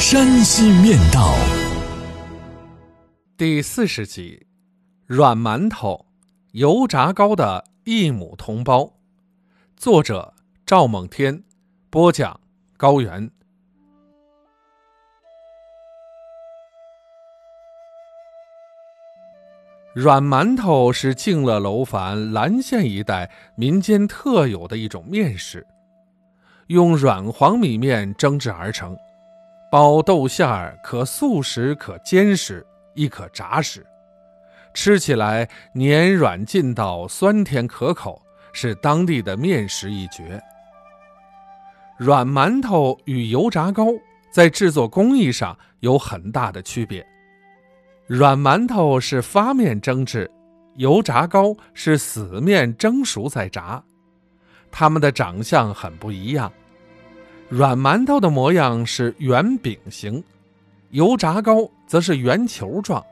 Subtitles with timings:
[0.00, 1.34] 山西面道》
[3.36, 4.46] 第四十集：
[5.06, 6.06] 软馒头、
[6.52, 8.94] 油炸糕的一母同胞。
[9.76, 10.32] 作者：
[10.64, 11.44] 赵猛天，
[11.90, 12.40] 播讲：
[12.78, 13.30] 高原。
[19.94, 25.66] 软馒头是静乐楼烦岚县一带民间特有的一种面食，
[26.68, 28.96] 用软黄米面蒸制而成，
[29.70, 33.86] 包豆馅儿，可素食，可煎食，亦可炸食。
[34.74, 38.20] 吃起来黏软劲道，酸甜可口，
[38.52, 40.42] 是当地的面食一绝。
[41.96, 43.86] 软馒头与油炸糕
[44.32, 47.06] 在制作工艺上有很大的区别。
[48.06, 50.28] 软馒头是发面蒸制，
[50.74, 53.80] 油炸糕是死面蒸熟再炸，
[54.72, 56.52] 它们的长相很不一样。
[57.50, 60.22] 软馒头的模样是圆饼形，
[60.90, 63.04] 油炸糕则是圆球状，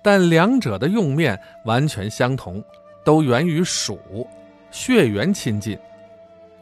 [0.00, 2.62] 但两者的用面完全相同，
[3.04, 3.98] 都源于黍，
[4.70, 5.76] 血缘亲近。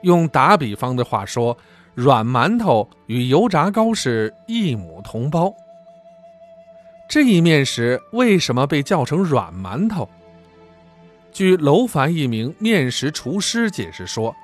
[0.00, 1.54] 用打比方的话说，
[1.94, 5.54] 软馒头与油炸糕是一母同胞。
[7.10, 10.08] 这一面食为什么被叫成软馒头？
[11.30, 14.34] 据楼烦一名面食厨师解释说，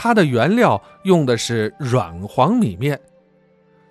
[0.00, 2.98] 它的原料用的是软黄米面，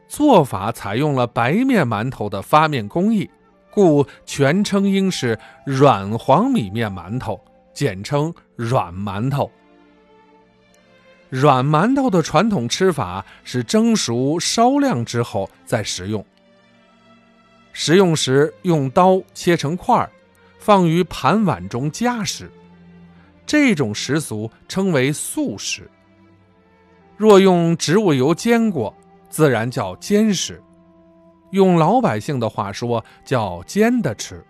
[0.08, 3.30] 做法采用了白面馒头的发面工艺，
[3.70, 7.38] 故全称应是软黄米面馒头，
[7.74, 9.52] 简称软馒头。
[11.28, 16.26] 软馒头的传统吃法是蒸熟烧亮之后再食用。
[17.74, 20.10] 食用时用刀切成块，
[20.58, 22.50] 放于盘碗中夹食。
[23.46, 25.86] 这种食俗称为素食。
[27.18, 28.96] 若用植物油煎过，
[29.28, 30.62] 自然叫煎食。
[31.52, 34.46] 用老百姓的话说，叫煎的吃。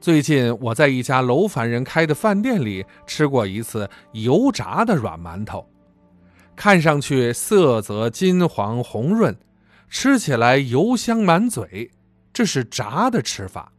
[0.00, 5.68] 最近我在一家楼烦人开的饭店里吃过一次油炸的软馒头，
[6.54, 9.36] 看上去色泽金黄红润，
[9.88, 11.90] 吃起来油香满嘴。
[12.32, 13.72] 这是炸的吃法。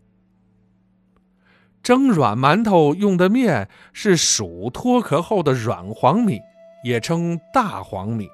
[1.82, 6.42] 蒸软馒头用的面是黍脱壳后的软黄米，
[6.84, 8.30] 也称大黄米，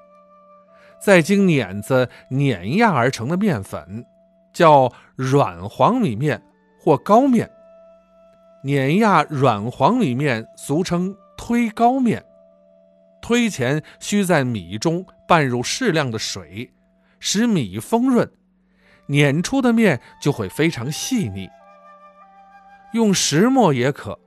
[1.00, 4.06] 再经碾子碾压而成的面粉，
[4.52, 6.42] 叫软黄米面
[6.80, 7.50] 或糕面。
[8.62, 12.24] 碾压软黄米面俗称推糕面。
[13.20, 16.72] 推前需在米中拌入适量的水，
[17.18, 18.30] 使米丰润。
[19.08, 21.48] 碾出的面就会非常细腻。
[22.92, 24.18] 用石磨也可，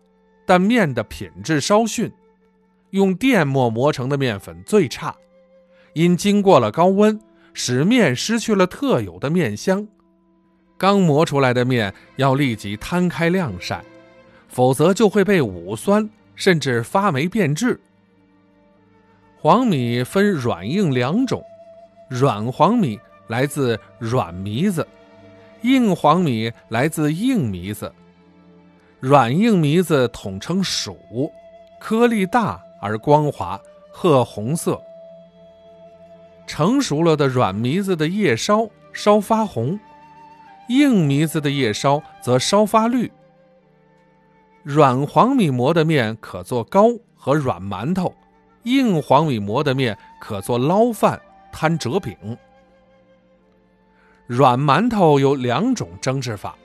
[0.46, 2.12] 但面的品质稍逊。
[2.92, 5.16] 用电磨磨成的面粉最差，
[5.94, 7.20] 因经过了高温，
[7.54, 9.88] 使面失去了特有的面香。
[10.78, 13.84] 刚磨出来的面要立即摊开晾晒，
[14.48, 17.80] 否则就会被捂酸，甚至发霉变质。
[19.38, 21.44] 黄米分软硬两种，
[22.10, 23.00] 软黄米。
[23.30, 24.88] 来自软糜子，
[25.62, 27.94] 硬黄米来自硬糜子。
[29.00, 30.98] 软硬糜子统称黍，
[31.80, 33.60] 颗粒大而光滑，
[33.92, 34.82] 褐红色。
[36.48, 39.80] 成熟了的软糜子的叶梢稍发红，
[40.70, 43.12] 硬糜子的叶梢则稍发绿。
[44.64, 48.14] 软黄米磨的面可做糕和软馒头，
[48.64, 51.22] 硬黄米磨的面可做捞饭、
[51.52, 52.16] 摊折饼。
[54.28, 56.56] 软馒头有两种蒸制法，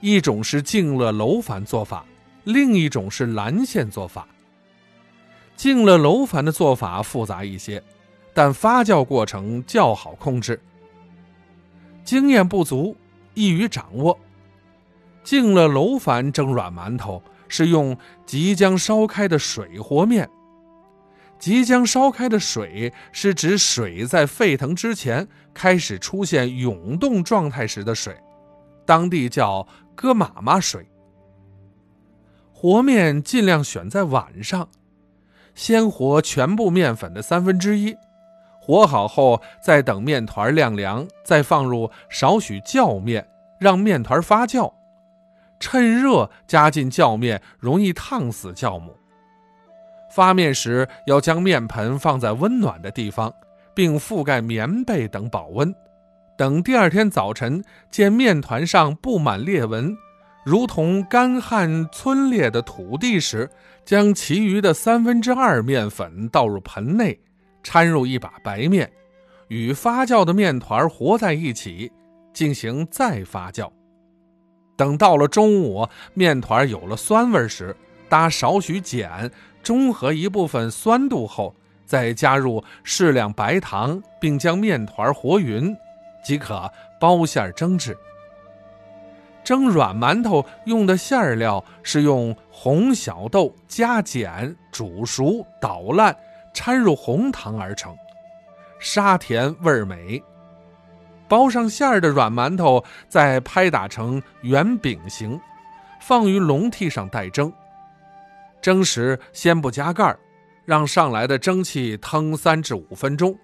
[0.00, 2.04] 一种是静乐楼烦做法，
[2.44, 4.28] 另一种是蓝县做法。
[5.56, 7.82] 敬乐楼烦的做法复杂一些，
[8.32, 10.60] 但发酵过程较好控制。
[12.04, 12.96] 经验不足，
[13.34, 14.18] 易于掌握。
[15.22, 17.96] 敬乐楼烦蒸软馒头是用
[18.26, 20.28] 即将烧开的水和面。
[21.38, 28.16] 即将烧开的水是指水在沸腾之前开始出现涌动状态时的水，
[28.86, 30.86] 当地叫“哥妈妈水”。
[32.52, 34.68] 和面尽量选在晚上，
[35.54, 37.96] 先和全部面粉的三分之一，
[38.60, 43.26] 和好后，再等面团晾凉，再放入少许酵面，
[43.58, 44.72] 让面团发酵。
[45.60, 48.96] 趁热加进酵面，容易烫死酵母。
[50.10, 53.32] 发面时要将面盆放在温暖的地方，
[53.74, 55.74] 并覆盖棉被等保温。
[56.36, 59.96] 等第二天早晨见面团上布满裂纹，
[60.44, 63.48] 如同干旱皴裂的土地时，
[63.84, 67.18] 将其余的三分之二面粉倒入盆内，
[67.62, 68.90] 掺入一把白面，
[69.48, 71.90] 与发酵的面团和在一起，
[72.34, 73.70] 进行再发酵。
[74.76, 77.74] 等到了中午，面团有了酸味时，
[78.08, 79.30] 搭少许碱。
[79.62, 81.56] 中和一部分酸度后，
[81.86, 85.74] 再加入适量白糖，并将面团和匀，
[86.22, 86.70] 即可
[87.00, 87.96] 包馅蒸制。
[89.44, 96.16] 蒸软馒头用的馅料是用红小豆加碱煮熟捣烂，
[96.54, 97.94] 掺入红糖而成，
[98.80, 100.22] 沙甜味美。
[101.28, 105.38] 包上馅儿的软馒头再拍打成圆饼形，
[106.00, 107.52] 放于笼屉上待蒸。
[108.62, 110.18] 蒸时先不加盖儿，
[110.64, 113.36] 让上来的蒸汽腾三至五分钟，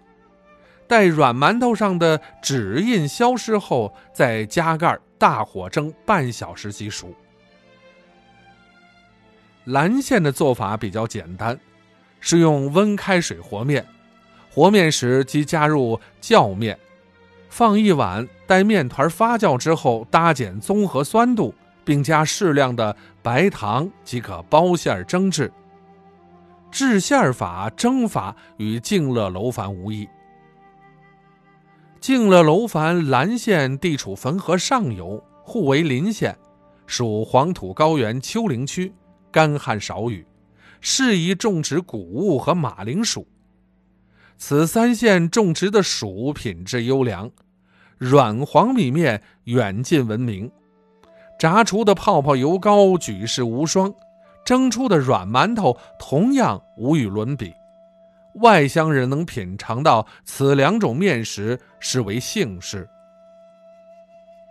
[0.91, 7.15] 待软馒头上的纸印消失后，再加盖，大火蒸半小时即熟。
[9.67, 11.57] 蓝线的做法比较简单，
[12.19, 13.87] 是用温开水和面，
[14.51, 16.77] 和面时即加入酵面，
[17.49, 21.55] 放一碗，待面团发酵之后，搭减综合酸度。
[21.83, 25.51] 并加适量的白糖即可包馅蒸制。
[26.71, 30.07] 制馅法、蒸法与敬乐楼烦无异。
[32.01, 36.35] 敬乐楼烦岚县地处汾河上游，互为邻县，
[36.87, 38.91] 属黄土高原丘陵区，
[39.31, 40.27] 干旱少雨，
[40.81, 43.27] 适宜种植谷物和马铃薯。
[44.39, 47.31] 此三县种植的薯品质优良，
[47.99, 50.51] 软黄米面远近闻名。
[51.39, 53.93] 炸出的泡泡油糕举世无双，
[54.43, 57.53] 蒸出的软馒头同样无与伦比。
[58.37, 62.89] 外乡人能品尝到此两种面食，实为幸事。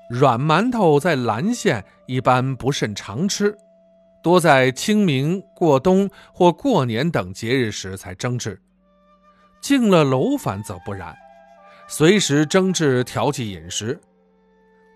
[0.09, 3.55] 软馒头在兰县一般不甚常吃，
[4.23, 8.59] 多在清明、过冬或过年等节日时才蒸制。
[9.61, 11.15] 敬了楼烦则不然，
[11.87, 13.99] 随时蒸制调剂饮食。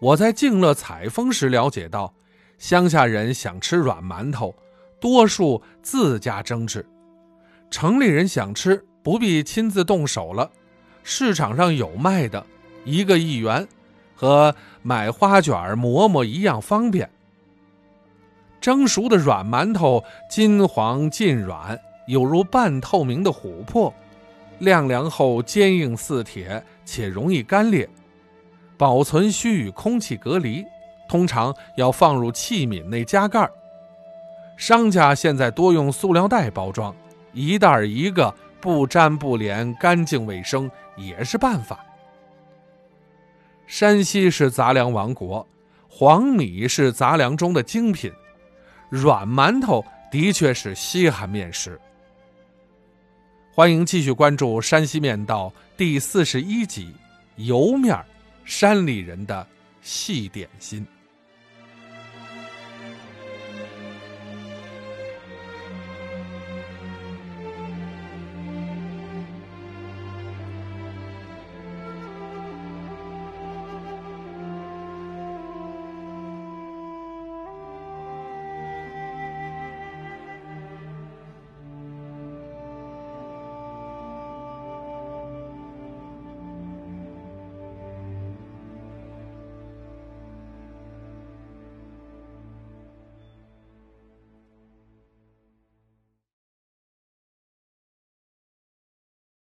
[0.01, 2.13] 我在静乐采风时了解到，
[2.57, 4.53] 乡下人想吃软馒头，
[4.99, 6.81] 多数自家蒸制；
[7.73, 10.51] 城里人想吃，不必亲自动手了，
[11.01, 12.45] 市场上有卖的，
[12.85, 13.67] 一个一元，
[14.13, 17.09] 和买花卷馍馍一样方便。
[18.61, 23.91] 蒸熟的软馒头金黄劲软，有如半透明的琥珀，
[24.59, 27.89] 晾凉后坚硬似铁，且容易干裂。
[28.77, 30.63] 保存需与空气隔离，
[31.09, 33.51] 通常要放入器皿内加盖儿。
[34.57, 36.95] 商家现在多用塑料袋包装，
[37.33, 41.83] 一袋一个，不粘不连，干净卫生也是办法。
[43.67, 45.45] 山西是杂粮王国，
[45.87, 48.11] 黄米是杂粮中的精品，
[48.89, 51.79] 软馒头的确是稀罕面食。
[53.51, 56.93] 欢迎继续关注《山西面道》第四十一集：
[57.35, 57.97] 油面。
[58.45, 59.47] 山里人的
[59.81, 60.85] 细点心。